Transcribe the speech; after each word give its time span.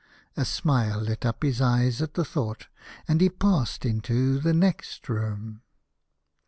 A 0.35 0.45
smile 0.45 0.99
lit 0.99 1.27
up 1.27 1.43
his 1.43 1.61
eyes 1.61 2.01
at 2.01 2.15
the 2.15 2.25
thought, 2.25 2.65
and 3.07 3.21
he 3.21 3.29
passed 3.29 3.85
into 3.85 4.39
the 4.39 4.51
next 4.51 5.07
room. 5.07 5.61